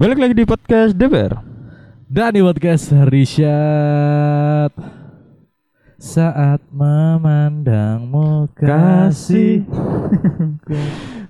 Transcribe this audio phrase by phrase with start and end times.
[0.00, 1.44] Balik lagi di podcast DPR.
[2.08, 4.72] Dan di podcast Rishad
[6.00, 9.68] Saat memandangmu kasih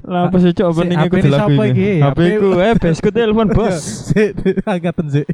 [0.07, 1.75] Lah apa sih cok opening Si, aku lagu siapa ini.
[1.75, 1.91] iki?
[1.99, 4.15] HP ku eh besku telepon bos.
[4.63, 5.27] Angkatan sih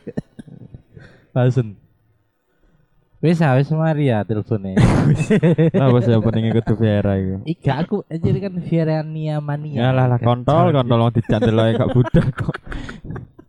[1.37, 1.77] Langsung
[3.21, 4.77] Wis ah, wis mari ya teleponnya
[5.85, 7.45] Apa sih opening kudu Vera iku.
[7.49, 11.93] Ika aku aja kan Virania Mania Ya lah lah kontol kontol wong dicantel ae kak
[11.97, 12.57] budak kok.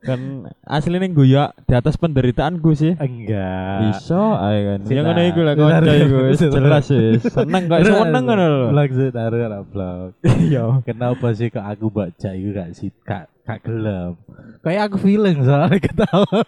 [0.07, 2.95] Kan aslinya guyak di atas penderitaanku sih.
[2.95, 4.79] Enggak Iso ae kan.
[4.87, 4.95] Sita.
[4.95, 7.21] Ya ngono iku lah kanca iku jelas wis.
[7.27, 8.67] Seneng kok seneng ngono lho.
[8.71, 10.79] Vlog sih taruh lah vlog Iya.
[10.87, 14.15] Kenapa sih kok aku baca itu gak sih kak kak gelem?
[14.63, 16.39] Kayak aku feeling soalnya ketawa.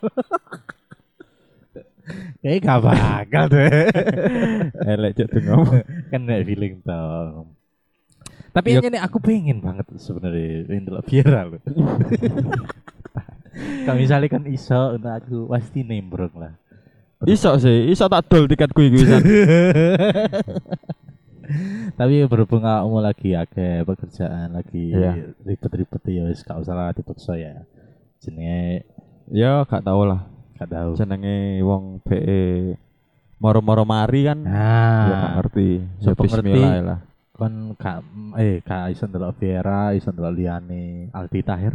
[2.40, 3.70] Kayak gak bakal deh.
[4.88, 5.84] Elek cok tuh ngomong.
[6.10, 7.46] kan gak feeling toh.
[8.50, 8.82] Tapi Ya.
[8.82, 11.62] aja nih aku pengen banget sebenarnya Indra viral
[13.60, 16.54] Kalau misalnya kan iso untuk aku pasti nembrong lah.
[17.22, 19.20] Iso sih, iso tak dol tiketku iku wisan.
[21.92, 25.34] Tapi berhubung kamu lagi akeh pekerjaan lagi Iya.
[25.42, 27.66] ribet-ribet ya wis gak usah lah dipaksa ya.
[28.20, 28.86] Jenenge
[29.28, 30.30] Ya gak tau lah.
[30.56, 30.92] gak tahu.
[30.94, 32.76] jenenge wong BE
[33.38, 34.60] moro-moro mari kan ya gak
[35.10, 36.22] Nah, ngerti ya ngerti?
[36.22, 37.00] bismillah lah
[37.32, 38.04] kon kak
[38.36, 41.72] eh kak iso ndelok Viera, iso ndelok Liane, Aldi Tahir.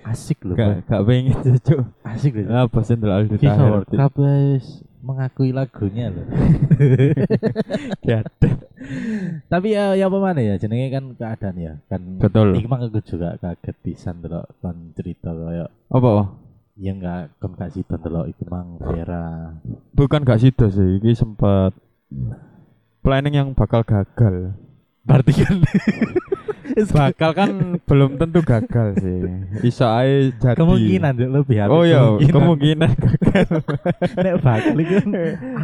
[0.00, 0.56] Asik loh.
[0.56, 2.66] gak gak pengen cucu Asik loh.
[2.66, 4.60] apa sih ndel Aldi Kita Tahir kabeh
[5.00, 6.26] mengakui lagunya loh.
[9.52, 11.72] Tapi ya ya apa mana ya jenenge kan keadaan ya.
[11.88, 16.12] Kan betul Iki mah aku juga kaget pisan ndelok kon cerita kayak apa
[16.80, 19.52] ya enggak kon gak sida ndelok iku mang Vera.
[19.92, 21.76] bukan gak sido sih ini sempat
[23.04, 24.56] planning yang bakal gagal
[25.04, 25.56] Berarti kan
[26.90, 27.50] bakal kan
[27.82, 29.18] belum tentu gagal sih.
[29.66, 30.58] Iso ae jadi.
[30.58, 32.00] Kemungkinan lebih hati oh iya
[32.30, 32.90] kemungkinan.
[32.94, 33.48] gagal.
[34.24, 35.10] Nek bakal itu kan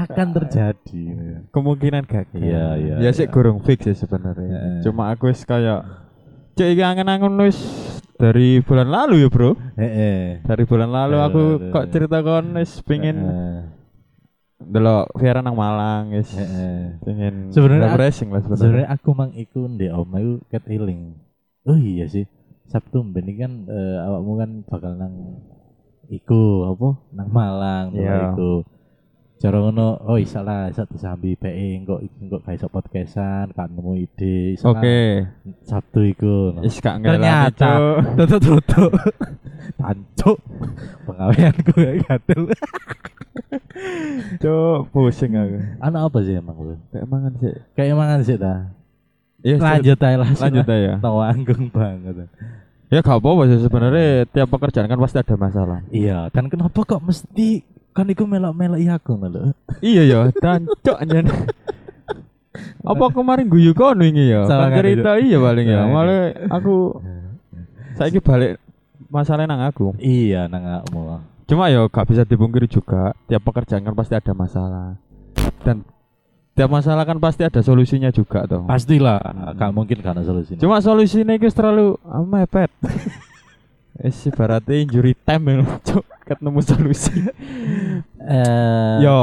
[0.06, 1.05] akan terjadi.
[1.50, 2.41] kemungkinan gagal.
[2.41, 3.33] Iya, iya, ya sih iya.
[3.33, 4.83] kurang fix sih sebenarnya.
[4.83, 5.84] Cuma aku wis kayak
[6.56, 7.59] cek iki angen-angen wis
[8.17, 9.53] dari bulan lalu ya bro.
[9.77, 10.41] Heeh.
[10.41, 13.17] dari bulan lalu aku kok cerita kon wis pengen
[14.59, 16.97] delok Viera nang Malang wis Heeh.
[17.00, 21.00] pengen Sebenarnya aku- refreshing lah sebenarnya Sebenarnya aku mang iku ndek oma iku ket eling.
[21.62, 22.25] Oh iya sih.
[22.67, 25.15] Sabtu ben iki kan eh, awakmu kan bakal nang
[26.06, 26.89] iku apa?
[27.12, 28.33] Nang Malang Iya.
[28.33, 28.65] iku.
[29.37, 33.69] Cara ngono, oh isa lah, isa disambi PE engko iku engko gak iso podcastan, kan
[33.69, 34.56] nemu ide.
[34.56, 34.99] oke
[35.61, 36.56] Sabtu iku.
[36.59, 37.71] wis gak ngelani Ternyata
[38.17, 38.91] tutup tutup.
[39.78, 40.41] Tancuk.
[41.05, 42.43] Pengaweanku gak gatel.
[44.37, 46.75] Cuk, pusing aku Ana apa sih emang lu?
[46.91, 48.55] kayak mangan sih Kayak mangan sih ta.
[49.41, 50.29] Iya, Lanjut aja lah.
[50.33, 52.17] lanjut aja Tawanggung banget.
[52.87, 57.01] ya gak apa-apa sih sebenarnya tiap pekerjaan kan pasti ada masalah Iya, kan kenapa kok
[57.01, 59.57] mesti kan iku melok-melok iya aku ngelok.
[59.81, 61.27] iya ya dan cok anjen
[62.85, 67.01] apa kemarin guyu kono ini ya kan kan cerita iya paling ya malah aku
[67.97, 68.61] saya balik
[69.09, 71.21] masalahnya nang aku Iya, nang awakmu.
[71.47, 74.99] Cuma ya gak bisa dipungkiri juga tiap pekerjaan kan pasti ada masalah
[75.62, 75.87] dan
[76.53, 79.21] tiap masalah kan pasti ada solusinya juga toh Pastilah,
[79.53, 80.56] gak mungkin karena solusi.
[80.56, 82.71] cuma solusinya itu terlalu ah, mepet
[83.97, 87.17] Es ibaratnya injury time ya, cok ketemu solusi.
[88.21, 89.17] eh Yo,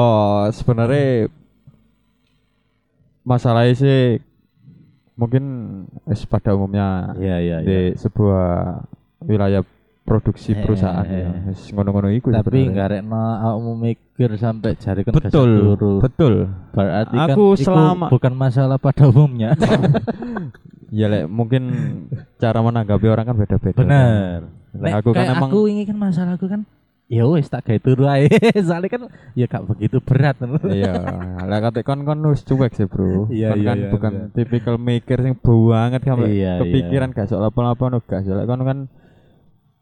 [0.50, 1.30] sebenarnya
[3.22, 4.18] masalahnya sih
[5.14, 5.44] mungkin
[6.06, 7.62] es pada umumnya Iya, iya, iya.
[7.62, 8.82] di sebuah
[9.22, 9.62] wilayah
[10.04, 11.30] produksi Eh, perusahaan eh, ya.
[11.48, 15.94] Wis ngono-ngono iku Tapi enggak rekno awakmu mikir sampai jari kan betul, turu.
[16.04, 16.34] betul.
[16.76, 19.56] Berarti Aku kan selama- bukan masalah pada umumnya.
[20.94, 21.74] Ya lek mungkin
[22.38, 23.82] cara menanggapi orang kan beda-beda.
[23.82, 24.46] Bener.
[24.78, 26.62] Lek Nek aku kan kayak emang aku ini kan masalahku kan
[27.10, 28.30] ya wis tak gawe turu ae.
[28.70, 29.02] Soalnya kan
[29.34, 30.38] ya gak begitu berat.
[30.70, 30.94] Iya,
[31.50, 33.26] lek kate kon kon wis cuek sih, Bro.
[33.34, 34.26] Iya, iya, kan iya, bukan iya.
[34.38, 38.46] tipikal maker sing banget kan lek Iya, kepikiran gak sok apa-apa no gak sok lek
[38.46, 38.78] kon kan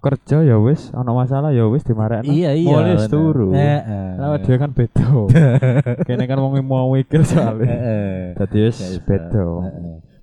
[0.02, 2.26] kerja ya wis ana masalah ya wis dimarekno.
[2.26, 2.68] Iya, iya.
[2.74, 3.54] Mulai turu.
[3.54, 4.10] Heeh.
[4.18, 5.06] Lah dia kan beda.
[6.10, 7.70] Kene kan wong mau mikir soalnya.
[7.70, 8.36] Heeh.
[8.36, 9.46] Dadi wis beda.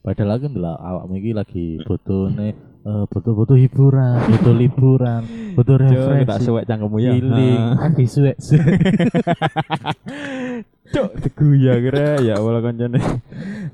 [0.02, 2.54] Padahal kan ndelok awakmu iki lagi butuh nih
[2.88, 5.20] butuh-butuh hiburan, butuh liburan,
[5.52, 6.46] butuh Cuk, tak refreshing.
[6.48, 7.12] suwek cangkemmu ya.
[7.12, 8.36] Healing, kan disuwek.
[10.94, 12.96] Cuk, teguya kira ya Allah kancane.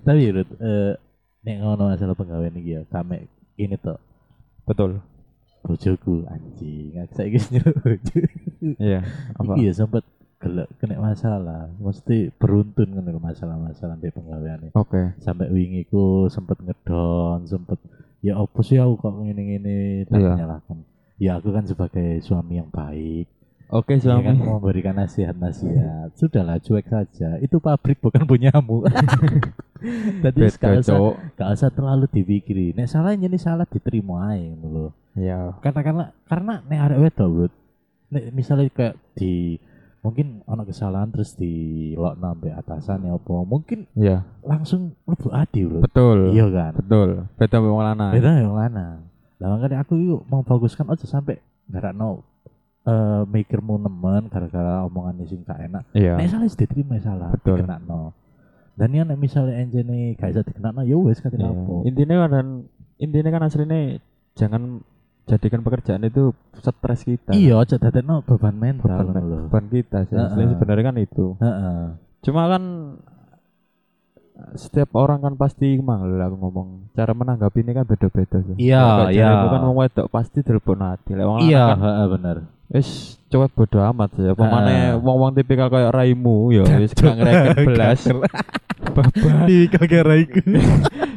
[0.02, 0.98] Tapi Rut, eh
[1.46, 4.00] nek ngono masalah penggawean iki ya, kame ini tuh
[4.66, 4.98] Betul.
[5.64, 7.48] Bojoku anjing, saya guys.
[8.60, 9.00] Iya,
[9.34, 9.52] apa?
[9.56, 10.04] Iki ya sempat
[10.36, 15.16] gelek kena masalah, mesti beruntun kan lho masalah-masalah di penggawean Oke.
[15.18, 17.80] sampai wingi ku sempet ngedon, sempet
[18.20, 20.32] ya opo sih aku kok ngene-ngene tak Iya.
[20.36, 20.78] nyalahkan.
[21.16, 23.24] ya aku kan sebagai suami yang baik
[23.72, 24.44] Oke, ya kan suami.
[24.44, 28.84] memberikan nasihat-nasihat sudahlah cuek saja itu pabrik bukan punyamu
[30.24, 30.98] tadi gak usah
[31.36, 35.38] gak usah terlalu dipikirin nek salah ini salah diterima aja ngono lho Ya.
[36.26, 37.46] karena nek arek wedok bro
[38.10, 39.58] nek misalnya kayak di
[40.00, 41.52] mungkin anak kesalahan terus di
[41.94, 46.18] lock sampai atasan ya apa mungkin Ya, langsung lebih adi bro betul.
[46.30, 47.08] iya kan Betul.
[47.34, 48.12] Beda wong lanang.
[48.12, 49.00] beda yang mana
[49.34, 52.22] lah makanya aku yuk mau fokuskan aja sampai gara no
[52.82, 56.16] eh mikirmu nemen gara-gara omongan sing gak enak Iya.
[56.16, 57.58] nek salah diterima salah Betul.
[57.58, 58.12] dikena no
[58.74, 61.48] dan ya nek misalnya enjene gak bisa dikena no ya wes kate Iya.
[61.48, 62.46] apa Intinya kan
[62.96, 63.98] intinya kan aslinya
[64.34, 64.84] jangan
[65.24, 67.32] jadikan pekerjaan itu stres kita.
[67.32, 70.16] iya aja dadekno beban mental Beban, lho beban kita sih.
[70.16, 70.52] Aslinya Heeh.
[70.56, 71.26] sebenarnya kan itu.
[71.40, 71.80] heeh
[72.24, 72.62] Cuma kan
[74.58, 78.56] setiap orang kan pasti mang lho aku ngomong cara menanggapi ini kan beda-beda sih.
[78.68, 79.32] Iya, iya.
[79.32, 81.16] jarimu kan wong wedok pasti telepon hati.
[81.16, 82.36] Lek wong iya kan heeh bener
[82.74, 84.32] wis coba bodo amat ya.
[84.36, 88.00] Pemane wong-wong tipikal kayak raimu ya wis gak ngereken belas.
[88.84, 89.08] Bapak
[89.48, 90.40] di kagak iku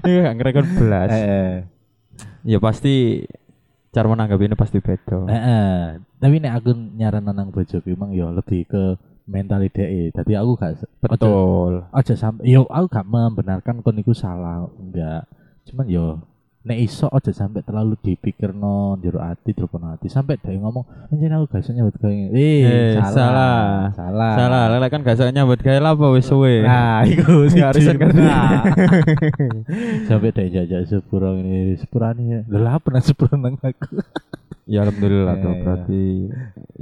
[0.07, 1.11] iya gak ngereken belas.
[1.11, 1.51] heeh
[2.47, 3.27] Ya pasti
[3.93, 5.25] cara menanggapi ini pasti beda.
[5.27, 8.83] heeh tapi nek aku nyaran nang bojoku emang ya lebih ke
[9.27, 11.83] mental ide tadi aku gak Betul.
[11.91, 15.27] aja sampai yo aku gak membenarkan kon iku salah enggak
[15.67, 16.05] cuman yo
[16.65, 21.47] nek iso aja sampai terlalu dipikirno jero ati telepon hati sampai dia ngomong anjir aku
[21.47, 23.67] gak iso nyambut gawe eh, salah salah.
[23.95, 26.65] salah Salah, lelek kan gak usah nyambut gawe lah apa wis suwe.
[26.67, 27.63] nah iku siji.
[27.63, 28.11] arisan kan.
[28.11, 28.67] Nah.
[30.11, 34.01] sampai dia jajak sepuro ini sepurane lho lah pernah sepuro nang aku
[34.67, 35.61] Ya alhamdulillah Iya, tuh iya.
[35.63, 36.03] berarti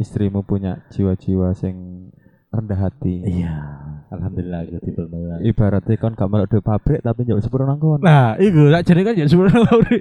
[0.01, 2.10] istrimu punya jiwa-jiwa sing
[2.56, 3.16] rendah hati.
[3.22, 3.56] iya
[4.07, 8.00] alhamdulillah aku diperlukan Ibaratnya kan gak melok di pabrik tapi njok sepuro nang kono.
[8.00, 10.00] Nah, iku tak jadi kan ya sebenarnya Lauri.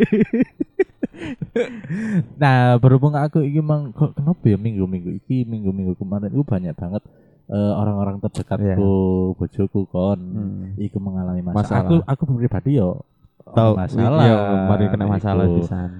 [2.37, 7.03] nah, berhubung aku iki mang kok kenapa ya minggu-minggu iki minggu-minggu kemarin itu banyak banget
[7.47, 8.95] eh, orang-orang terdekatku,
[9.35, 10.62] bojoku kon Hmm.
[10.77, 11.61] iku mengalami masalah.
[11.61, 11.83] Masalah.
[11.85, 13.03] Aku aku pribadi yo
[13.45, 14.25] Tahu masalah.
[14.25, 14.37] Iya,
[14.67, 15.61] mari kena masalah iku.
[15.61, 15.91] pisan.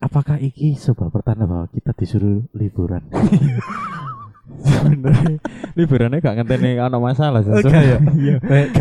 [0.00, 3.04] Apakah iki sebuah pertanda bahwa kita disuruh liburan?
[4.50, 5.38] Sebenarnya
[5.78, 7.52] liburannya gak ngenteni ana masalah sih.
[7.54, 7.98] Oke, ya.
[8.00, 8.36] Iya.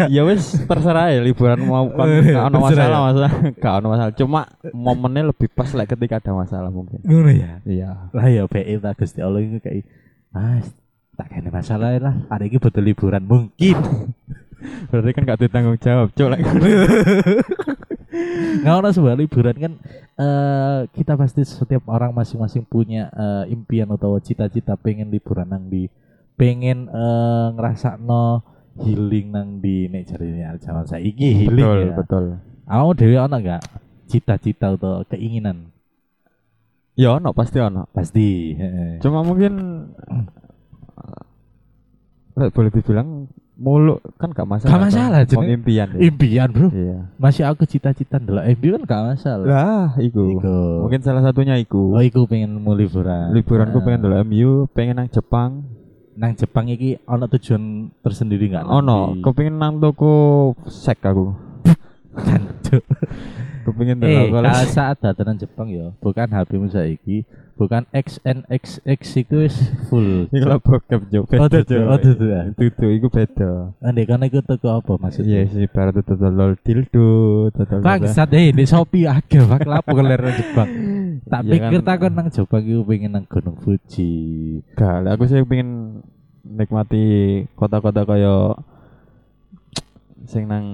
[0.10, 3.00] Ya wis terserah ya liburan mau iya, gak ana masalah ya.
[3.06, 3.32] masalah.
[3.54, 4.14] Gak ana masalah.
[4.18, 4.42] Cuma
[4.74, 7.00] momennya lebih pas lah ketika ada masalah mungkin.
[7.06, 7.62] Ngono ya.
[7.68, 7.90] Iya.
[8.16, 9.86] Lah ya BE tak Gusti Allah itu kayak
[10.30, 10.70] Mas,
[11.18, 12.16] tak kene masalah lah.
[12.30, 13.78] Hari ini betul liburan mungkin.
[14.90, 16.42] Berarti kan gak ditanggung jawab, lek
[18.64, 19.74] Nggak ono sebuah liburan kan
[20.20, 25.88] eh kita pasti setiap orang masing-masing punya eh, impian atau cita-cita pengen liburan nang di
[26.40, 28.44] pengen eh, ngerasa no
[28.80, 31.94] healing nang di nek jarine zaman saiki healing Betul, ya.
[31.96, 32.26] betul.
[32.70, 33.62] Awakmu dhewe enggak
[34.10, 35.70] cita-cita atau keinginan?
[37.00, 37.88] Ya ono pasti ono.
[37.96, 38.60] Pasti.
[39.00, 39.54] Cuma mungkin
[42.36, 43.28] eh, boleh dibilang
[43.60, 44.72] muluk kan gak masalah.
[44.72, 45.88] Gak masalah, Mau jeneng- impian.
[45.92, 46.00] ya.
[46.02, 46.68] Impian, Bro.
[46.72, 46.98] Iya.
[47.16, 49.46] Masih aku cita-cita ndelok MU kan gak masalah.
[49.46, 50.24] Lah, iku.
[50.34, 50.58] Iku.
[50.82, 51.92] Mungkin salah satunya iku.
[51.92, 53.30] Oh, iku pengen mau liburan.
[53.30, 53.86] Liburanku Heeh.
[53.86, 55.52] pengen dulu MU, pengen nang Jepang.
[56.16, 57.64] nang Jepang iki ono tujuan
[58.00, 58.68] tersendiri enggak?
[58.68, 60.12] Ono, kepengin nang toko
[60.66, 61.32] sek aku.
[62.28, 62.84] Jancuk.
[63.66, 67.28] Kepengin Eh, dulu kalau saat dataran Jepang ya, bukan HP-mu saiki,
[67.60, 69.56] bukan XNXX iku wis
[69.92, 70.26] full.
[70.36, 71.12] Iku lah bokep.
[71.36, 72.48] Oh, tutu, oh, tutu, ya.
[72.56, 73.76] Tutu, iku beda.
[73.84, 75.44] Andai kan iku teko apa maksudnya?
[75.44, 77.10] Iya sih, itu dodol dildo,
[77.52, 80.70] dodol Bangsat eh di Shopee agak bak lapo keler Jepang.
[81.30, 81.88] Tak Iya pikir kan.
[81.94, 84.14] takon nang Jepang iku pengen nang Gunung Fuji.
[84.74, 86.02] Gak, aku sih pengen
[86.42, 87.04] nikmati
[87.54, 88.56] kota-kota kaya
[90.30, 90.66] sing nang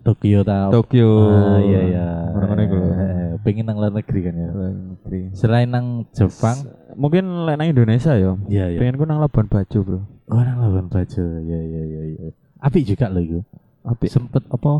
[0.00, 0.72] Tokyo ta.
[0.72, 1.08] Tokyo.
[1.28, 2.06] Ah, iya iya.
[2.32, 2.88] Ngono-ngono iku lho.
[2.88, 4.48] Eh, Pengen nang luar negeri kan ya.
[4.54, 5.20] Luar negeri.
[5.36, 6.56] Selain nang Jepang,
[6.96, 8.32] Mungkin lek nang Indonesia ya.
[8.48, 8.78] iya iya.
[8.80, 10.00] Pengen ku nang Labuan Bajo, Bro.
[10.32, 11.20] Oh nang Labuan Bajo.
[11.42, 12.28] Iya iya iya iya.
[12.56, 13.40] Apik juga lho iku.
[13.84, 14.08] Apik.
[14.08, 14.72] Sempet apa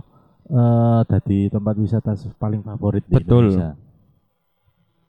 [0.46, 3.50] eh tadi tempat wisata paling favorit di Betul.
[3.52, 3.75] Indonesia.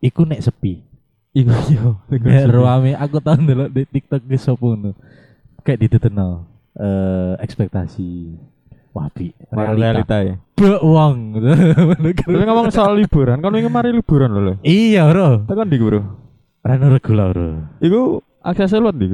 [0.02, 0.82] Iku nek sepi.
[1.32, 2.02] Iku yo.
[2.10, 4.92] iku Nek rame aku tau ndelok di TikTok ki sapa ngono.
[5.62, 8.10] Kayak ditetenno eh ekspektasi.
[8.98, 9.30] Wah, bi.
[9.54, 9.78] Realita.
[9.78, 10.18] Realita.
[10.26, 10.36] ya.
[10.58, 11.38] Bek wong.
[12.26, 14.42] Tapi ngomong soal liburan, kan ingin mari liburan loh.
[14.42, 14.54] lho.
[14.66, 15.46] Iya, Bro.
[15.46, 16.02] Tekan di bro.
[16.66, 17.78] Rano regular, Bro.
[17.78, 19.14] Iku aksesnya luat di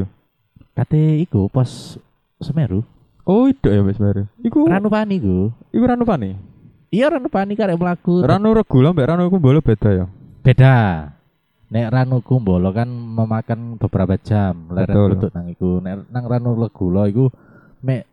[0.73, 1.99] Kate iku pos
[2.39, 2.81] Semeru.
[3.27, 4.25] Oh itu ya wis baru.
[4.39, 5.51] Iku Ranu Pani ku.
[5.71, 6.35] iku ranu pani.
[6.91, 8.25] Iya Ranu Pani karek mlaku.
[8.25, 10.05] Ranu regula mbak ranu kumbolo beda ya.
[10.43, 10.75] Beda.
[11.73, 15.09] Nek Ranu Kumbolo kan memakan beberapa jam leren Betul.
[15.17, 15.81] untuk nang iku.
[15.81, 17.33] Nek nang Ranu Legula iku
[17.81, 18.05] mek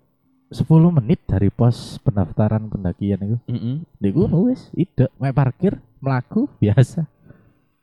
[0.51, 0.67] 10
[0.99, 3.37] menit dari pos pendaftaran pendakian iku.
[3.47, 3.87] Heeh.
[4.03, 7.07] Niku wis ide mek parkir mlaku biasa.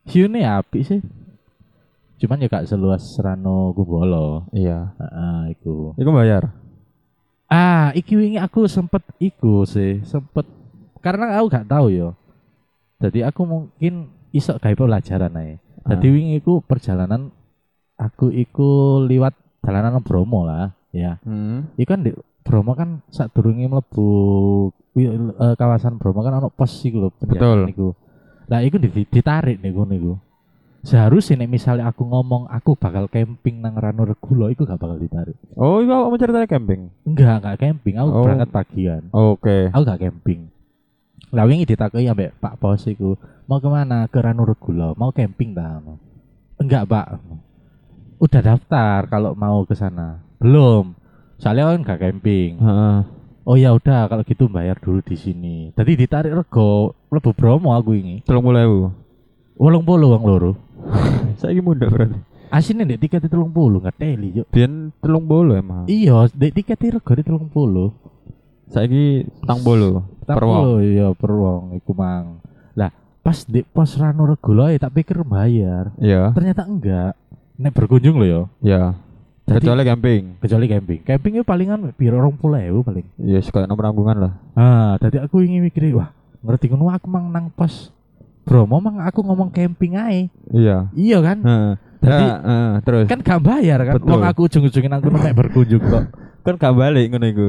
[0.07, 0.99] Hiune apik sih.
[2.17, 4.49] Cuman ya gak seluas Rano Gubolo.
[4.51, 4.91] Iya.
[4.99, 5.93] Heeh, iku.
[5.95, 6.49] Iku bayar.
[7.47, 10.43] Ah, iki wingi aku sempet iku sih, sempet
[10.99, 12.09] karena aku gak tahu yo.
[12.99, 15.55] Jadi aku mungkin iso gawe pelajaran ae.
[15.87, 16.11] Jadi Ah.
[16.11, 17.31] wingi iku perjalanan
[17.95, 19.31] aku iku liwat
[19.63, 21.21] jalanan Bromo lah, ya.
[21.23, 21.71] Hmm.
[21.79, 22.11] Iku kan di
[22.47, 24.07] Bromo kan saat durunge mlebu
[24.93, 27.27] wi- eh, kawasan Bromo kan ono pos iku lho Betul.
[27.29, 27.87] penjagaan iku.
[28.47, 30.15] Lah iku di- ditarik niku niku.
[30.79, 35.35] Seharusnya nek misalnya aku ngomong aku bakal camping nang Rano Regulo iku gak bakal ditarik.
[35.53, 36.81] Oh, iku kamu ceritanya camping.
[37.03, 37.95] Enggak, enggak camping.
[37.97, 38.23] Aku Oh.
[38.23, 39.01] berangkat pagian.
[39.11, 39.67] Oke.
[39.67, 40.47] Aku gak camping.
[41.27, 44.07] Lah wingi ditakoki ambek Pak Pos iku, mau ke mana?
[44.07, 44.95] Ke Rano Regulo.
[44.95, 45.83] Mau camping ta?
[46.55, 47.19] Enggak, Pak.
[48.17, 50.23] Udah daftar kalau mau ke sana.
[50.39, 50.95] Belum.
[51.37, 52.57] Soalnya kan gak camping.
[52.57, 52.97] Heeh.
[53.47, 55.71] Oh ya udah kalau gitu bayar dulu di sini.
[55.71, 58.19] Tadi ditarik rego lebu Bromo aku ini.
[58.27, 59.55] 30.000.
[59.55, 60.51] Wolong puluh wong loro.
[61.39, 62.19] Saiki muda berarti.
[62.51, 64.47] Asine ndek tiket itu telung puluh nggak teli yuk.
[64.51, 65.83] Biyen 30 emang.
[65.87, 67.89] Iya, ndek tiket itu rego telung puluh.
[68.67, 70.83] Saiki 40 per wong.
[70.83, 72.43] Iya per wong iku mang.
[72.75, 72.91] Lah
[73.23, 74.27] pas di pos Rano
[74.67, 75.95] ya tak pikir bayar.
[76.03, 76.35] Iya.
[76.35, 77.13] Ternyata enggak.
[77.55, 78.41] Nek berkunjung loh ya.
[78.59, 78.83] Iya.
[79.47, 80.21] Jadi- Kecuali camping.
[80.43, 80.99] Kecuali camping.
[81.07, 83.07] Camping itu palingan piro rong puluh ewu paling.
[83.15, 84.33] Iya, suka nomor ranggungan lah.
[84.59, 86.11] Ah, tadi aku ingin mikir wah
[86.43, 87.89] ngerti ngono aku mang nang pos
[88.47, 90.27] Bromo mang aku ngomong camping ae.
[90.51, 90.91] Iya.
[90.91, 91.37] Iya kan?
[91.43, 91.73] Heeh.
[91.97, 93.93] Jadi Ya, heeh, terus kan gak bayar kan.
[94.03, 96.03] Wong aku ujung-ujungin aku nek berkunjung kok.
[96.43, 97.47] kan gak balik ngono iku.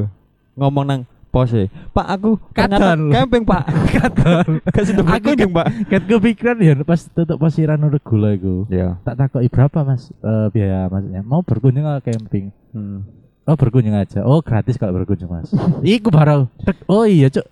[0.58, 1.68] Ngomong nang pos e.
[1.92, 3.12] Pak aku Kadal.
[3.12, 3.64] camping, Pak.
[3.94, 5.66] Kadang Kasih Aku berkunjung, Pak.
[5.88, 8.54] kan kepikiran ya pas tutup pos Rano Regulo iku.
[8.72, 8.98] Iya.
[9.04, 11.20] Tak takoki berapa Mas eh, biaya maksudnya?
[11.22, 12.50] Mau berkunjung ke camping?
[12.72, 13.04] Hmm.
[13.48, 14.28] Oh berkunjung aja.
[14.28, 15.48] Oh gratis kalau berkunjung mas.
[15.80, 16.52] Iku baru.
[16.84, 17.48] Oh iya cuk.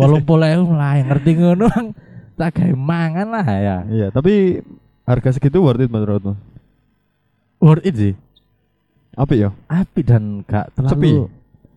[0.00, 1.68] Walau pola lah ngerti ngono.
[2.40, 3.76] Tak kayak mangan lah ya.
[3.84, 4.64] Iya, tapi
[5.04, 6.36] harga segitu worth it menurutmu?
[7.60, 8.14] Worth it sih.
[9.16, 9.52] Apa ya?
[9.68, 10.92] Api dan gak terlalu.
[10.92, 11.10] Sepi?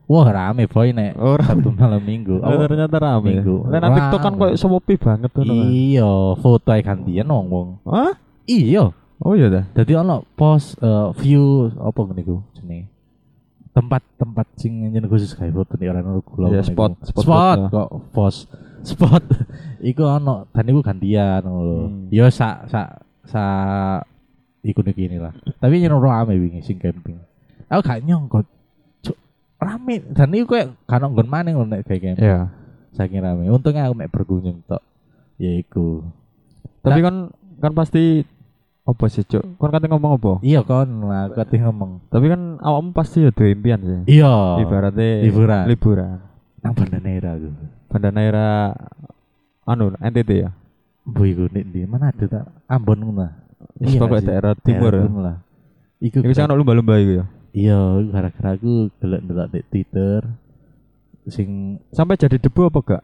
[0.10, 1.14] Wah rame boy nek.
[1.22, 1.62] Oh, rame.
[1.62, 2.42] Sabtu malam minggu.
[2.42, 3.30] Oh, ternyata rame.
[3.30, 3.70] Minggu.
[3.70, 5.46] Lah nang TikTok kan koyo sepi banget tuh.
[5.46, 7.78] iya foto ae gantian wong.
[7.86, 8.18] Hah?
[8.50, 8.90] Iya.
[9.22, 9.64] Oh iya dah.
[9.78, 12.90] Jadi ono post eh, view apa meniku jenenge.
[13.70, 16.10] Tempat-tempat sing nyen khusus kayak foto nih orang.
[16.10, 17.06] Iya, ngene spot, iku.
[17.06, 18.40] spot spot kok post
[18.82, 19.24] spot.
[19.94, 21.86] iku ono dan iku gantian ngono.
[21.86, 22.10] Hmm.
[22.10, 24.10] Yo sak sak sak
[24.66, 25.38] iku nih gini lah.
[25.62, 27.22] Tapi nyen rame wingi sing camping.
[27.70, 28.58] Aku gak nyongkot.
[29.60, 32.24] Rame dan iku kayak kan nggon maning lho nek kayak camping.
[32.24, 32.48] Iya.
[32.96, 33.52] Saking rame.
[33.52, 34.80] Untungnya aku mek berkunjung tok.
[35.36, 36.04] Ya iku.
[36.80, 38.24] Tapi kan kan pasti
[38.88, 39.60] apa sih, Cuk?
[39.62, 40.34] Kon kate ngomong apa?
[40.42, 42.08] Iya kon lah, aku kate ngomong.
[42.10, 44.18] Tapi kan awakmu pasti ya duwe impian sih.
[44.18, 44.64] Iya.
[44.64, 45.64] Ibaratnya Liburan.
[45.68, 46.18] Liburan.
[46.60, 47.50] nang Bandanera aku.
[47.88, 48.76] Banda Naira
[49.64, 50.50] anu NTT ya.
[51.08, 53.28] Bu iku nek ndi mana ada tak Ambon ngono.
[53.80, 54.28] Wis Iya pokoknya sih.
[54.28, 55.02] daerah timur ya.
[55.08, 55.38] ngono lah.
[56.00, 57.26] Iku Iku sing ono lumba-lumba iku ya.
[57.60, 60.22] Iya, gara-gara aku delok-delok di Twitter
[61.28, 63.04] sing Sampai jadi debu apa gak?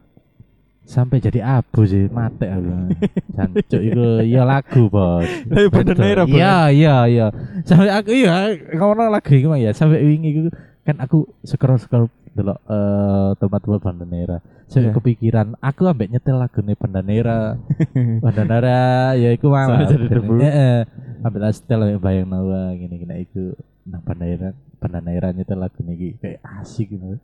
[0.86, 2.70] sampai jadi abu sih mate aku.
[3.36, 5.26] Jancuk iku iya lagu, Bos.
[5.50, 6.02] Lah Banda Betul.
[6.06, 6.38] Naira Bos.
[6.38, 7.28] Iya, iya, iya.
[7.66, 9.74] Sampai aku iya ngomong lagu iku mah ya.
[9.74, 10.42] Sampai wingi iku
[10.86, 12.06] kan aku scroll-scroll
[12.38, 14.38] delok eh tempat-tempat Bandanera.
[14.70, 14.94] Saya Iya.
[14.94, 17.58] kepikiran aku ambek nyetel lagune Bandanera.
[18.24, 18.82] Bandanera
[19.18, 19.66] ya iku mah.
[19.66, 20.34] Sampai jadi debu.
[20.38, 20.78] Heeh.
[21.26, 24.50] Ambek setel bayang nawa gini-gini iku nang Bandanera.
[24.76, 27.18] Bandanera nyetel lagu iki kayak asik gitu.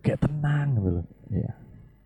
[0.00, 1.04] Kayak tenang gitu loh.
[1.28, 1.52] Iya.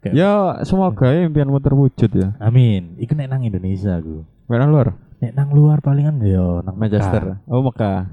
[0.03, 0.31] Kayak- Ya
[0.65, 2.35] semoga ya impianmu terwujud ya.
[2.37, 2.99] Amin.
[2.99, 4.27] Iku nek nang Indonesia aku.
[4.49, 4.97] Mana luar?
[5.23, 7.39] Nek nang luar palingan yo nang Manchester.
[7.47, 8.11] Oh Mekah.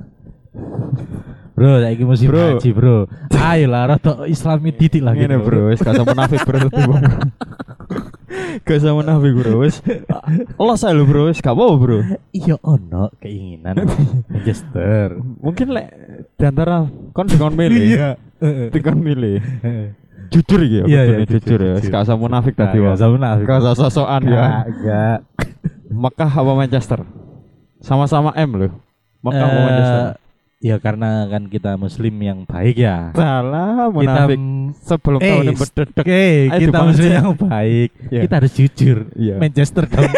[1.60, 2.56] Bro, saiki musim Bro.
[2.56, 2.98] haji, Bro.
[3.36, 5.26] Ayo lah rada islami titik lagi.
[5.26, 6.62] Ngene bro, wis gak usah munafik bro.
[8.62, 9.80] Gak usah munafik bro, wis.
[10.56, 12.00] Los ae lho bro, wis gak apa bro.
[12.32, 13.86] Iya ono keinginan
[14.28, 15.18] Manchester.
[15.40, 15.88] Mungkin lek
[16.34, 18.18] di antara kon dikon milih,
[18.70, 19.40] dikon milih.
[20.30, 21.74] Jujur iki ya, Iya, iya, jujur ya.
[21.82, 22.96] Gak usah munafik Nah, tadi gak wong.
[22.96, 23.46] usah munafik.
[23.46, 24.62] Gak usah sosokan ya.
[24.62, 25.18] enggak.
[25.90, 27.00] Mekah apa Manchester?
[27.82, 28.72] Sama-sama M loh.
[29.26, 30.04] Mekah apa Eh, Manchester?
[30.60, 33.16] Ya karena kan kita muslim yang baik ya.
[33.16, 34.40] Salah Kita munafik.
[34.84, 36.04] Sebelum Eh, tahun berdedek.
[36.04, 36.84] Oke, Ayo kita dibaca.
[36.84, 37.90] muslim yang baik.
[38.12, 38.22] Iya.
[38.28, 38.98] Kita harus jujur.
[39.16, 39.36] Iya.
[39.42, 40.12] Manchester dong.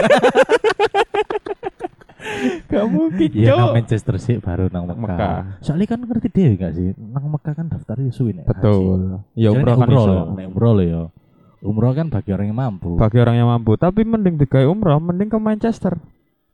[2.65, 3.75] Gak mungkin, Iya, nang.
[3.75, 4.97] Manchester sih baru nang Mekah.
[4.97, 5.37] Mekah.
[5.59, 6.89] Soalnya kan ngerti dia enggak sih?
[6.97, 8.45] Nang Mekah kan daftarnya suwi nek.
[8.45, 8.57] haji.
[8.57, 8.99] Betul.
[9.35, 10.13] Ya umroh kan umroh iso.
[10.33, 11.01] nek umroh loh ya.
[11.61, 12.97] Umroh kan bagi orang yang mampu.
[12.97, 16.01] Bagi orang yang mampu, tapi mending digawe umroh, mending ke Manchester.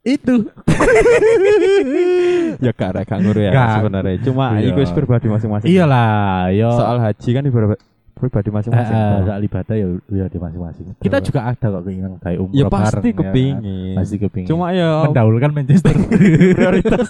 [0.00, 0.46] Itu.
[2.58, 3.68] ya gak ada gak nguru ya Gak.
[3.78, 4.16] sebenarnya.
[4.22, 4.68] Cuma Iya.
[4.68, 5.68] itu wis pribadi masing-masing.
[5.68, 6.70] Iyalah, yo.
[6.72, 7.78] Soal haji kan ibarat
[8.14, 8.90] pribadi Eh, masing-masing.
[8.90, 9.22] eh, Bang.
[9.24, 10.84] soal ibadah ya ya di masing-masing.
[10.98, 13.18] Kita juga ada kok keinginan kayak umroh ya pasti bareng, ya kan?
[13.22, 13.94] kepingin.
[13.94, 14.48] Pasti kepingin.
[14.48, 15.94] Cuma ya mendahulukan Manchester.
[16.56, 17.08] prioritas.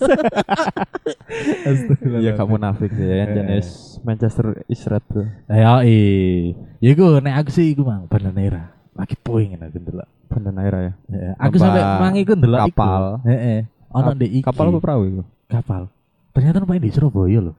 [2.19, 3.27] Ya kamu nafik sih ya Eh.
[3.33, 3.67] jenis
[4.01, 5.25] Manchester is red bro.
[5.47, 6.53] Ya i.
[6.79, 8.75] Ya iku nek aku sih iku mang Bandanera.
[8.93, 10.09] Lagi pengen aku ndelok.
[10.29, 10.93] Banda Naira ya.
[11.09, 11.33] Heeh.
[11.37, 13.03] Aku Numpak sampai mang iku ndelok kapal.
[13.25, 13.59] Heeh.
[13.89, 14.45] Ono Kap- ndek iki.
[14.45, 15.23] Kapal apa perahu itu?
[15.49, 15.83] Kapal.
[16.31, 17.57] Ternyata numpak di Surabaya loh.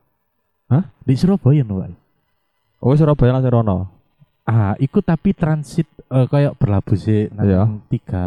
[0.70, 0.84] Hah?
[1.02, 1.92] Di Surabaya numpak.
[2.80, 3.78] Oh Surabaya langsung rono.
[4.46, 7.62] Ah, ikut tapi transit eh, kayak berlabuh sih nang Iya.
[7.86, 8.26] tiga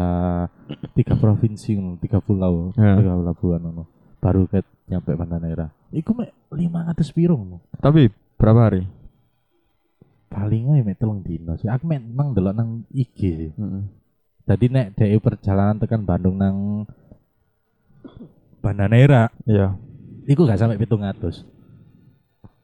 [0.93, 2.95] tiga provinsi tiga pulau, Iya.
[2.95, 3.83] tiga pelabuhan ngono.
[4.19, 5.67] Baru ke nyampe Bandanera.
[5.89, 7.59] Iku mek 500 piro ngono.
[7.75, 8.07] Tapi
[8.39, 8.83] berapa hari?
[10.27, 11.67] Paling mek telung dino sih.
[11.67, 13.51] Aku mek nang delok nang IG sih.
[13.53, 13.83] Heeh.
[14.43, 16.83] Jadi nek DE perjalanan tekan Bandung nang
[18.59, 19.75] Bandanera, Iya.
[20.23, 21.43] iku gak sampai 700.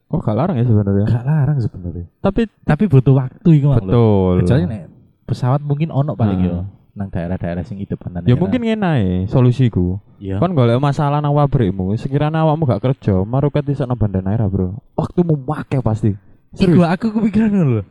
[0.08, 1.06] Oh gak larang ya sebenarnya.
[1.06, 2.06] Gak larang sebenarnya.
[2.18, 4.34] Tapi Tapi butuh waktu iku mang betul.
[4.42, 4.82] Kecuali nek
[5.24, 6.56] pesawat mungkin ono paling yo
[6.90, 8.26] nang daerah-daerah sing itu Bandanera.
[8.26, 10.00] Ya mungkin ngene solusiku.
[10.18, 10.36] Iya.
[10.36, 14.76] Kan golek masalah nang pabrikmu, sekiranya awakmu gak kerja, maruket iso nang Banda Naira, Bro.
[14.92, 16.12] Waktumu make pasti.
[16.50, 17.82] Iku Serius, aku kepikiran lho.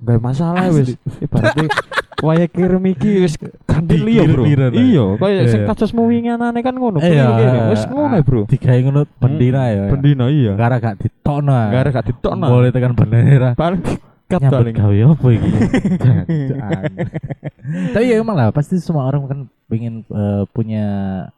[0.00, 0.96] gak masalah wis.
[1.20, 1.68] Ibaratnya
[2.20, 3.34] waya kirim iki wis
[3.64, 4.44] ganti liya, Bro.
[4.46, 5.68] Iya, kaya sing Iya.
[5.72, 7.00] kasusmu winginane kan ngono.
[7.00, 7.72] Iya.
[7.72, 8.40] Wis ngono, Bro.
[8.48, 9.84] Digawe ngono bendera ya.
[9.88, 10.52] Bendina iya.
[10.56, 11.52] Gara gak ditokno.
[11.52, 12.46] Gara gak ditokno.
[12.48, 13.56] Boleh tekan bendera.
[13.56, 13.82] Paling
[14.30, 14.74] Nyambut paling.
[14.78, 15.50] gawe apa iki?
[17.94, 20.84] Tapi ya lah pasti semua orang kan pengen eh, punya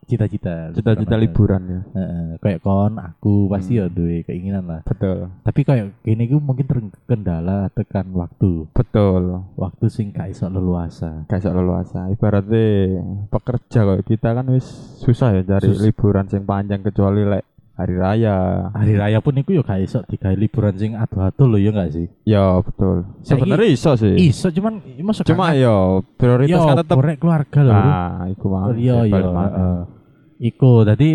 [0.02, 0.72] cita-cita.
[0.72, 1.80] Cita-cita Liburan ya.
[1.92, 3.78] Heeh, kayak kon, aku pasti Hmm.
[3.78, 4.80] ya duwe keinginan lah.
[4.82, 5.28] Betul.
[5.42, 8.66] Tapi kayak gini gue mungkin terkendala tekan waktu.
[8.72, 9.44] Betul.
[9.54, 11.28] Waktu sing gak iso leluasa.
[11.28, 12.08] Gak iso leluasa.
[12.08, 12.64] Ibaratnya
[13.28, 14.64] pekerja kok kita kan wis
[14.98, 18.68] susah ya cari Sus- liburan sing panjang kecuali lek hari raya.
[18.72, 22.06] Hari raya pun iku ya gak iso digawe liburan sing adu-adu lho ya gak sih?
[22.28, 23.08] Ya betul.
[23.24, 24.14] Sebenarnya iso sih.
[24.16, 27.72] Iso cuman masuk Cuma ya prioritas Yo, kan tetep korek keluarga lho.
[27.72, 27.82] Bro.
[27.82, 28.62] Nah, iku mah.
[28.76, 29.30] Iya sing iya.
[29.32, 29.48] mana.
[29.48, 29.80] heeh.
[30.42, 31.08] Iku tadi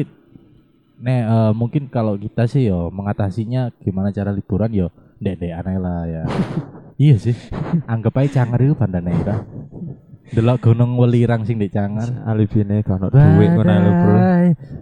[0.97, 4.87] nek eh, mungkin kalau kita sih yo mengatasinya gimana cara liburan yo
[5.21, 6.23] dek-dek aneh lah ya.
[7.05, 7.37] iya sih.
[7.85, 9.45] Anggap aja Cangar itu Bandanera.
[10.27, 12.11] Delok gunung welirang sing di Cangar.
[12.27, 14.15] Alibine gak ono duit ngono lho, Bro.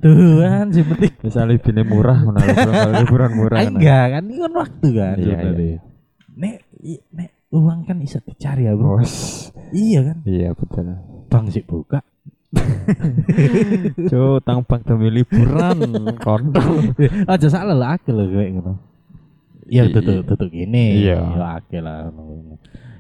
[0.02, 1.14] Tuhan sing penting.
[1.22, 2.72] Wis alibine murah ngono lho, Bro.
[3.06, 3.58] Liburan murah.
[3.62, 5.16] Ah, enggak kan ini kan waktu kan.
[5.22, 5.78] Iya, iya.
[6.36, 6.56] Nek
[7.14, 9.00] nek uang kan bisa dicari ya, Bro.
[9.00, 9.14] Bos.
[9.70, 10.18] Iya kan.
[10.26, 10.86] Iya betul.
[11.30, 12.02] Bang sih buka.
[14.10, 15.78] Cuk, tang bang demi liburan
[16.24, 16.96] kontol.
[17.32, 18.74] Aja salah lah akeh lho kayak ngono.
[19.66, 20.24] Ya I- tutup iya.
[20.26, 20.86] tutup gini.
[21.06, 21.20] Iya.
[21.22, 22.10] Ya akeh lah.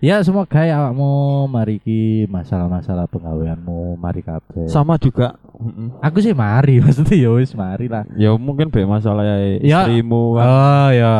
[0.03, 4.67] Ya semoga ya awakmu mari ki masalah-masalah penggaweanmu mari kabeh.
[4.67, 5.39] Sama juga.
[6.03, 8.03] Aku sih mari maksudnya ya wis mari lah.
[8.19, 9.23] Ya mungkin be masalah
[9.63, 9.87] Ya.
[9.87, 10.45] istrimu kan.
[10.45, 11.13] Oh ya,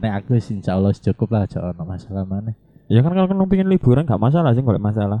[0.00, 2.56] nek aku sih insya Allah cukup lah aja ono masalah mana.
[2.88, 5.20] Ya kan kalau kamu pengen liburan gak masalah sih kalau masalah.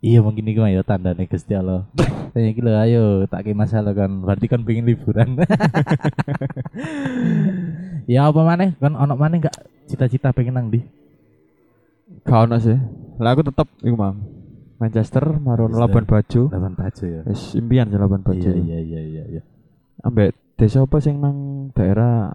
[0.00, 1.84] Iya mungkin mah ya tanda nih Gusti Allah.
[2.32, 5.34] Tanya iki lho ayo tak ke masalah kan berarti kan pengen liburan.
[8.06, 9.56] ya apa maneh kan ono maneh enggak
[9.90, 10.99] cita-cita pengen nang di?
[12.26, 12.78] Gak ono sih.
[13.20, 14.16] Lah aku tetep iku mang.
[14.80, 15.84] Manchester marono Manchester.
[15.84, 16.42] Labuan Bajo.
[16.48, 17.20] Lawan baju ya.
[17.28, 18.48] Wis impian sih Labuan Bajo.
[18.48, 19.42] Iya iya iya iya iya.
[20.00, 22.32] Ambek desa apa sing nang daerah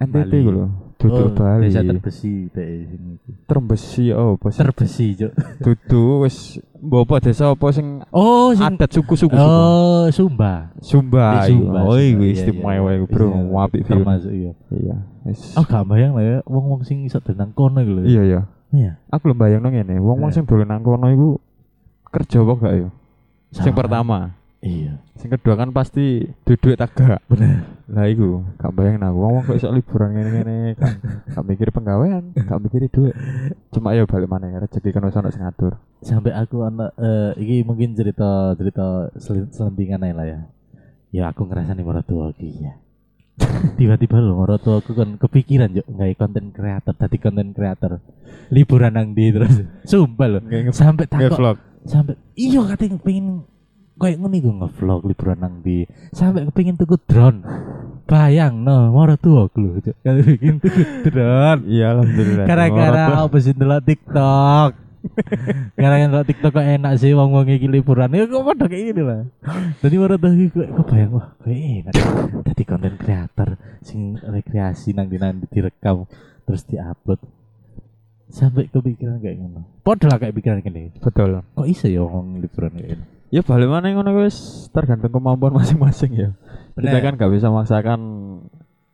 [0.00, 0.66] NTT iku lho.
[0.96, 1.68] Duduk Bali.
[1.68, 3.20] Desa terbesi teh sini.
[3.44, 4.60] Terbesi oh apa sih?
[4.64, 5.32] Terbesi, Cuk.
[5.60, 9.36] Dudu wis mbok apa desa apa sing Oh, sing adat suku-suku suku.
[9.36, 10.72] Oh, Sumba.
[10.80, 11.44] Sumba.
[11.44, 11.68] Iku.
[11.68, 11.80] Sumba.
[11.84, 13.04] Oh iku iya, istimewa iya.
[13.04, 13.26] iku, Bro.
[13.28, 13.80] Iya, Apik.
[13.84, 14.52] Termasuk iya.
[14.72, 14.96] Iya.
[15.28, 15.52] Wis.
[15.60, 18.02] Oh, gak bayang lah ya wong-wong sing iso tenang kono iku lho.
[18.08, 18.40] Iya ya.
[18.74, 18.98] Iya.
[19.14, 20.34] Aku lho bayangno ngene, wong-wong Eh.
[20.34, 21.38] sing dolen nang kono iku
[22.10, 22.88] kerja apa gak ya?
[23.54, 24.34] Sing pertama.
[24.58, 24.98] Iya.
[25.14, 27.22] Sing kedua kan pasti duduk tagak.
[27.30, 27.62] Bener.
[27.86, 30.94] Lah iku, gak bayang aku wong kok iso liburan ngene-ngene kan.
[31.30, 33.14] Gak mikir penggawean, gak mikir duit.
[33.70, 35.78] Cuma ya balik mana ya rezeki kan wis ono sing ngatur.
[36.02, 40.40] Sampai aku anak eh iki mungkin cerita cerita sel- selentingan aja lah ya.
[41.14, 42.74] Ya aku ngerasa nih tua aku ya.
[43.74, 47.98] Tiba-tiba loh tua aku kan kepikiran yuk nggak konten kreator tadi konten kreator.
[48.54, 51.58] Liburan nang di terus sumpah loh sampai takut vlog.
[51.84, 53.44] sampai iya katanya pengen
[53.98, 55.82] kayak ngono iku nge-vlog liburan nang di
[56.14, 57.42] sampai kepengin tuku drone.
[58.04, 61.66] Bayang no moro tua aku kalau bikin tuku drone.
[61.66, 62.46] Iya alhamdulillah.
[62.46, 64.83] gara-gara Orang apa sih TikTok
[65.76, 69.20] gara-gara ndelok TikTok kok enak sih wong-wong iki liburan ya kok padha kayak gini lah
[69.84, 71.94] jadi moro tuh iki kok kebayang wah kayak enak
[72.42, 73.48] dadi konten kreator
[73.80, 76.08] sing rekreasi nang nang direkam
[76.44, 77.20] terus diupload
[78.28, 81.44] sampai kepikiran kayak ngono padha lah kayak pikiran gini betul.
[81.44, 86.12] kok iso ya wong liburan kayak gini Ya balik mana ngono wis tergantung kemampuan masing-masing
[86.14, 86.30] ya.
[86.78, 87.02] Kita Bener.
[87.02, 88.00] kan gak bisa maksakan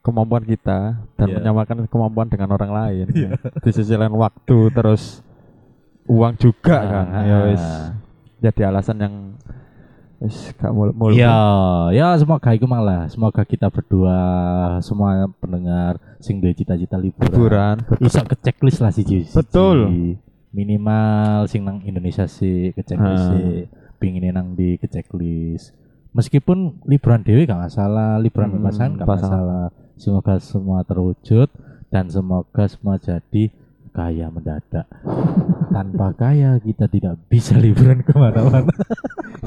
[0.00, 1.36] kemampuan kita dan Iya.
[1.44, 3.06] menyamakan kemampuan dengan orang lain.
[3.12, 3.36] ya.
[3.36, 5.20] Di sisi lain waktu terus
[6.10, 7.06] uang juga kan.
[7.08, 7.42] Ah, Ya ah.
[7.46, 7.64] wis
[8.40, 9.14] jadi alasan yang
[10.18, 11.32] wis gak mul mul Ya,
[11.90, 13.06] ya semoga itu malah.
[13.06, 14.18] Semoga kita berdua
[14.80, 17.30] semua pendengar sing duwe cita-cita liburan.
[17.30, 17.76] liburan.
[18.00, 19.88] Iso ke checklist lah sih Betul.
[20.50, 23.30] Minimal sing nang Indonesia sih ke checklist Ah.
[23.32, 23.70] sih.
[23.96, 25.72] Pingin nang di ke checklist.
[26.10, 29.30] Meskipun liburan dewe gak masalah, liburan Hmm, pasangan gak pasangan.
[29.30, 29.66] masalah.
[29.94, 31.48] Semoga semua terwujud
[31.86, 33.52] dan semoga semua jadi
[33.90, 34.86] kaya mendadak.
[35.70, 38.70] Tanpa kaya kita tidak bisa liburan ke mana-mana.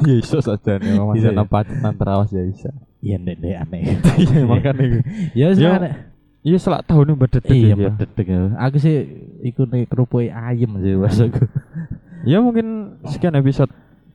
[0.03, 1.38] Ya iso saja nih Mas Bisa ya?
[1.38, 2.73] nampak nang terawas ya bisa.
[2.99, 3.82] Iya nek nek aneh.
[4.25, 4.97] Iya makanya iku.
[5.32, 5.93] Ya wis Ya, aneh.
[6.41, 7.93] Iya selak tahun ini berdetik Iya ya.
[7.93, 8.41] bededek ya.
[8.60, 8.95] Aku sih
[9.43, 11.45] ikut nih kerupuk ayam sih maksudku.
[12.27, 13.67] Ya mungkin sekian episode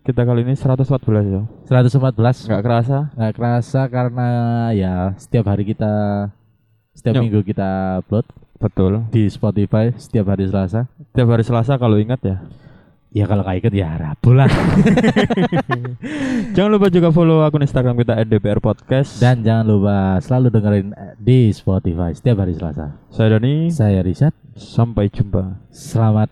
[0.03, 0.89] kita kali ini 114
[1.29, 1.43] ya.
[1.69, 2.99] 114 Enggak kerasa.
[3.13, 4.29] nggak kerasa karena
[4.73, 5.93] ya setiap hari kita
[6.91, 8.25] setiap minggu kita upload
[8.59, 9.07] Betul.
[9.15, 10.91] di Spotify setiap hari Selasa.
[11.15, 12.37] Tiap hari Selasa kalau ingat ya.
[13.09, 14.51] Ya kalau nggak ikut ya Rabu lah.
[16.55, 21.15] Jangan lupa juga follow akun Instagram kita @dpr podcast Dan jangan lupa selalu dengerin eh,
[21.17, 23.01] di Spotify setiap hari Selasa.
[23.09, 23.73] saya Dani.
[23.73, 24.37] Saya Risat.
[24.61, 25.57] Sampai jumpa.
[25.73, 26.29] Selamat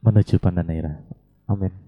[0.00, 0.96] menuju Pandanera.
[1.44, 1.83] Amin.